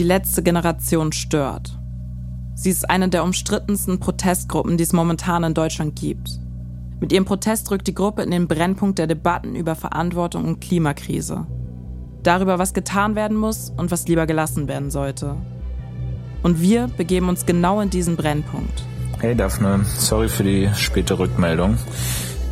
Die 0.00 0.06
letzte 0.06 0.42
Generation 0.42 1.12
stört. 1.12 1.78
Sie 2.54 2.70
ist 2.70 2.88
eine 2.88 3.10
der 3.10 3.22
umstrittensten 3.22 4.00
Protestgruppen, 4.00 4.78
die 4.78 4.82
es 4.82 4.94
momentan 4.94 5.44
in 5.44 5.52
Deutschland 5.52 5.94
gibt. 5.94 6.40
Mit 7.00 7.12
ihrem 7.12 7.26
Protest 7.26 7.70
rückt 7.70 7.86
die 7.86 7.94
Gruppe 7.94 8.22
in 8.22 8.30
den 8.30 8.48
Brennpunkt 8.48 8.98
der 8.98 9.06
Debatten 9.06 9.54
über 9.54 9.74
Verantwortung 9.74 10.46
und 10.46 10.60
Klimakrise. 10.60 11.46
Darüber, 12.22 12.58
was 12.58 12.72
getan 12.72 13.14
werden 13.14 13.36
muss 13.36 13.74
und 13.76 13.90
was 13.90 14.08
lieber 14.08 14.26
gelassen 14.26 14.68
werden 14.68 14.90
sollte. 14.90 15.36
Und 16.42 16.62
wir 16.62 16.88
begeben 16.88 17.28
uns 17.28 17.44
genau 17.44 17.82
in 17.82 17.90
diesen 17.90 18.16
Brennpunkt. 18.16 18.82
Hey 19.18 19.36
Daphne, 19.36 19.84
sorry 19.84 20.30
für 20.30 20.44
die 20.44 20.70
späte 20.76 21.18
Rückmeldung. 21.18 21.76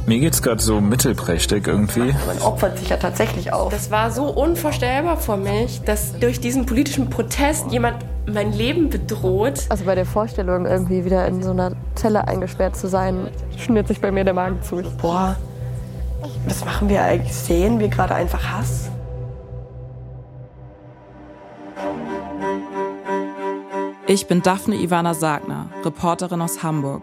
Mir 0.09 0.20
geht's 0.20 0.40
gerade 0.40 0.62
so 0.62 0.80
mittelprächtig 0.80 1.66
irgendwie. 1.66 2.14
Man 2.27 2.38
opfert 2.40 2.79
sich 2.79 2.88
ja 2.88 2.96
tatsächlich 2.96 3.52
auch. 3.52 3.68
Das 3.68 3.90
war 3.90 4.11
so 4.11 4.25
unvorstellbar 4.25 5.18
für 5.18 5.36
mich, 5.36 5.82
dass 5.82 6.18
durch 6.18 6.40
diesen 6.40 6.64
politischen 6.64 7.11
Protest 7.11 7.71
jemand 7.71 7.99
mein 8.26 8.54
Leben 8.54 8.89
bedroht. 8.89 9.66
Also 9.68 9.85
bei 9.85 9.94
der 9.94 10.07
Vorstellung, 10.07 10.64
irgendwie 10.64 11.04
wieder 11.04 11.26
in 11.26 11.43
so 11.43 11.50
einer 11.50 11.72
Zelle 11.94 12.26
eingesperrt 12.26 12.75
zu 12.75 12.89
sein, 12.89 13.29
schnürt 13.58 13.86
sich 13.89 14.00
bei 14.00 14.11
mir 14.11 14.25
der 14.25 14.32
Magen 14.32 14.63
zu. 14.63 14.82
Boah, 15.02 15.36
was 16.46 16.64
machen 16.64 16.88
wir 16.88 17.02
eigentlich? 17.02 17.35
Sehen 17.35 17.79
wir 17.79 17.88
gerade 17.88 18.14
einfach 18.14 18.43
Hass? 18.43 18.88
Ich 24.07 24.27
bin 24.27 24.40
Daphne 24.40 24.77
Ivana 24.77 25.13
Sagner, 25.13 25.66
Reporterin 25.85 26.40
aus 26.40 26.63
Hamburg. 26.63 27.02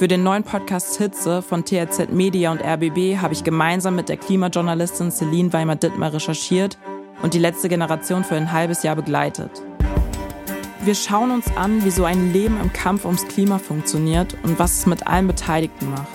Für 0.00 0.08
den 0.08 0.22
neuen 0.22 0.44
Podcast 0.44 0.96
Hitze 0.96 1.42
von 1.42 1.62
THZ 1.62 2.10
Media 2.10 2.50
und 2.50 2.62
RBB 2.62 3.18
habe 3.18 3.34
ich 3.34 3.44
gemeinsam 3.44 3.96
mit 3.96 4.08
der 4.08 4.16
Klimajournalistin 4.16 5.10
Celine 5.10 5.52
Weimar-Dittmar 5.52 6.14
recherchiert 6.14 6.78
und 7.20 7.34
die 7.34 7.38
letzte 7.38 7.68
Generation 7.68 8.24
für 8.24 8.34
ein 8.34 8.50
halbes 8.50 8.82
Jahr 8.82 8.96
begleitet. 8.96 9.50
Wir 10.82 10.94
schauen 10.94 11.30
uns 11.30 11.54
an, 11.54 11.84
wie 11.84 11.90
so 11.90 12.04
ein 12.04 12.32
Leben 12.32 12.58
im 12.62 12.72
Kampf 12.72 13.04
ums 13.04 13.28
Klima 13.28 13.58
funktioniert 13.58 14.38
und 14.42 14.58
was 14.58 14.78
es 14.78 14.86
mit 14.86 15.06
allen 15.06 15.26
Beteiligten 15.26 15.90
macht. 15.90 16.08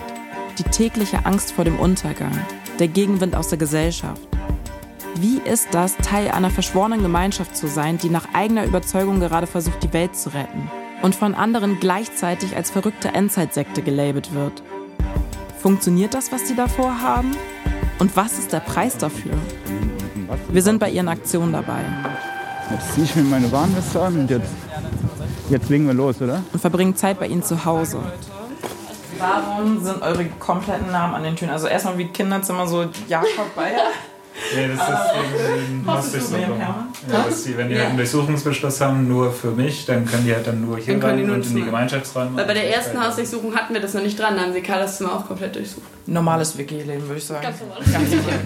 Die 0.58 0.64
tägliche 0.64 1.24
Angst 1.24 1.52
vor 1.52 1.64
dem 1.64 1.78
Untergang, 1.78 2.36
der 2.80 2.88
Gegenwind 2.88 3.36
aus 3.36 3.50
der 3.50 3.58
Gesellschaft. 3.58 4.26
Wie 5.20 5.38
ist 5.38 5.68
das, 5.70 5.96
Teil 5.98 6.32
einer 6.32 6.50
verschworenen 6.50 7.02
Gemeinschaft 7.02 7.56
zu 7.56 7.68
sein, 7.68 7.98
die 7.98 8.10
nach 8.10 8.34
eigener 8.34 8.64
Überzeugung 8.64 9.20
gerade 9.20 9.46
versucht, 9.46 9.84
die 9.84 9.92
Welt 9.92 10.16
zu 10.16 10.34
retten? 10.34 10.68
Und 11.02 11.14
von 11.14 11.34
anderen 11.34 11.78
gleichzeitig 11.80 12.56
als 12.56 12.70
verrückte 12.70 13.08
Endzeitsekte 13.08 13.82
gelabelt 13.82 14.34
wird. 14.34 14.62
Funktioniert 15.58 16.14
das, 16.14 16.32
was 16.32 16.48
sie 16.48 16.54
davor 16.54 17.00
haben? 17.00 17.36
Und 17.98 18.16
was 18.16 18.38
ist 18.38 18.52
der 18.52 18.60
Preis 18.60 18.98
dafür? 18.98 19.32
Wir 20.48 20.62
sind 20.62 20.78
bei 20.78 20.90
ihren 20.90 21.08
Aktionen 21.08 21.52
dabei. 21.52 21.80
Jetzt 22.70 22.94
ziehe 22.94 23.04
ich 23.04 23.16
mir 23.16 23.22
meine 23.22 23.50
Warnweste 23.50 24.00
an 24.00 24.20
und 24.20 24.30
jetzt, 24.30 24.50
jetzt 25.50 25.68
legen 25.68 25.86
wir 25.86 25.94
los, 25.94 26.20
oder? 26.20 26.42
Und 26.52 26.60
verbringen 26.60 26.96
Zeit 26.96 27.18
bei 27.18 27.26
ihnen 27.26 27.42
zu 27.42 27.64
Hause. 27.64 27.98
Warum 29.18 29.82
sind 29.82 30.02
eure 30.02 30.26
kompletten 30.38 30.90
Namen 30.90 31.14
an 31.14 31.22
den 31.22 31.36
Türen? 31.36 31.50
Also 31.50 31.68
erstmal 31.68 31.96
wie 31.96 32.08
Kinderzimmer 32.08 32.66
so 32.66 32.86
Jakob 33.08 33.54
Bayer. 33.54 33.86
Ja, 34.54 34.68
das 34.68 34.76
ist 34.76 35.58
wegen 35.58 35.82
den 35.82 35.86
Hausdurchsuchungen. 35.86 36.60
Ja, 36.60 36.88
dass 37.08 37.44
die, 37.44 37.56
wenn 37.56 37.68
die 37.68 37.76
halt 37.76 37.88
einen 37.88 37.96
Durchsuchungsbeschluss 37.96 38.80
haben, 38.80 39.08
nur 39.08 39.32
für 39.32 39.50
mich, 39.50 39.86
dann 39.86 40.04
können 40.04 40.24
die 40.24 40.34
halt 40.34 40.46
dann 40.46 40.60
nur 40.60 40.78
hier 40.78 41.02
rein 41.02 41.30
und 41.30 41.46
in 41.46 41.56
die 41.56 41.64
Gemeinschaftsräume. 41.64 42.36
Weil 42.36 42.46
bei 42.46 42.54
der 42.54 42.74
ersten 42.74 43.02
Hausdurchsuchung 43.02 43.54
hatten 43.54 43.74
wir 43.74 43.80
das 43.80 43.94
noch 43.94 44.02
nicht 44.02 44.18
dran, 44.18 44.36
da 44.36 44.42
haben 44.42 44.52
sie 44.52 44.60
Carlas 44.60 44.98
Zimmer 44.98 45.14
auch 45.14 45.26
komplett 45.26 45.56
durchsucht. 45.56 45.82
Normales 46.06 46.56
WG-Leben, 46.56 47.02
würde 47.02 47.18
ich 47.18 47.24
sagen. 47.24 47.42
Ganz 47.42 47.60
normal. 47.60 47.78
Ganz 47.80 48.10
normal. 48.10 48.38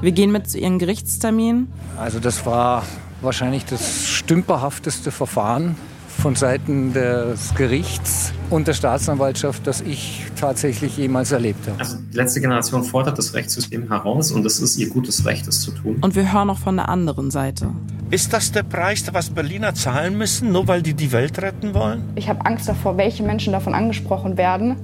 Wir 0.00 0.12
gehen 0.12 0.32
mit 0.32 0.50
zu 0.50 0.58
ihren 0.58 0.78
Gerichtstermin. 0.78 1.72
Also 1.98 2.18
das 2.18 2.44
war 2.44 2.84
wahrscheinlich 3.20 3.64
das 3.64 4.08
stümperhafteste 4.08 5.10
Verfahren 5.12 5.76
von 6.20 6.36
Seiten 6.36 6.92
des 6.92 7.54
Gerichts 7.54 8.32
und 8.50 8.68
der 8.68 8.74
Staatsanwaltschaft, 8.74 9.66
das 9.66 9.80
ich 9.80 10.26
tatsächlich 10.38 10.96
jemals 10.96 11.32
erlebt 11.32 11.66
habe. 11.66 11.80
Also 11.80 11.96
die 12.12 12.16
letzte 12.16 12.40
Generation 12.40 12.84
fordert 12.84 13.18
das 13.18 13.34
Rechtssystem 13.34 13.88
heraus 13.88 14.30
und 14.30 14.44
es 14.46 14.60
ist 14.60 14.76
ihr 14.76 14.88
gutes 14.88 15.24
Recht, 15.24 15.46
es 15.48 15.60
zu 15.62 15.72
tun. 15.72 15.98
Und 16.00 16.14
wir 16.14 16.32
hören 16.32 16.48
noch 16.48 16.58
von 16.58 16.76
der 16.76 16.88
anderen 16.88 17.30
Seite. 17.30 17.70
Ist 18.10 18.32
das 18.32 18.52
der 18.52 18.62
Preis, 18.62 19.04
was 19.12 19.30
Berliner 19.30 19.74
zahlen 19.74 20.18
müssen, 20.18 20.52
nur 20.52 20.68
weil 20.68 20.82
die 20.82 20.94
die 20.94 21.12
Welt 21.12 21.40
retten 21.40 21.72
wollen? 21.74 22.02
Ich 22.14 22.28
habe 22.28 22.44
Angst 22.44 22.68
davor, 22.68 22.96
welche 22.98 23.22
Menschen 23.22 23.52
davon 23.52 23.74
angesprochen 23.74 24.36
werden 24.36 24.76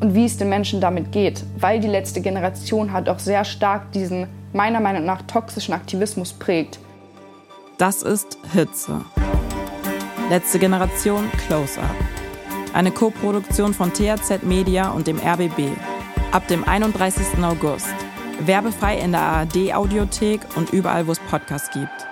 und 0.00 0.14
wie 0.14 0.24
es 0.24 0.36
den 0.36 0.48
Menschen 0.48 0.80
damit 0.80 1.12
geht, 1.12 1.44
weil 1.58 1.78
die 1.78 1.88
letzte 1.88 2.20
Generation 2.20 2.92
hat 2.92 3.08
auch 3.08 3.20
sehr 3.20 3.44
stark 3.44 3.92
diesen 3.92 4.26
meiner 4.52 4.80
Meinung 4.80 5.04
nach 5.04 5.22
toxischen 5.22 5.74
Aktivismus 5.74 6.32
prägt. 6.32 6.78
Das 7.78 8.02
ist 8.02 8.36
Hitze. 8.52 9.00
Letzte 10.32 10.58
Generation 10.58 11.30
Close-Up. 11.46 11.94
Eine 12.72 12.90
Co-Produktion 12.90 13.74
von 13.74 13.92
THZ 13.92 14.42
Media 14.44 14.90
und 14.90 15.06
dem 15.06 15.18
RBB. 15.18 15.76
Ab 16.30 16.48
dem 16.48 16.64
31. 16.64 17.44
August. 17.44 17.94
Werbefrei 18.40 18.96
in 18.96 19.12
der 19.12 19.20
ARD-Audiothek 19.20 20.40
und 20.56 20.72
überall, 20.72 21.06
wo 21.06 21.12
es 21.12 21.18
Podcasts 21.18 21.70
gibt. 21.70 22.11